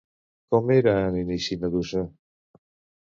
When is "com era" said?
0.53-0.95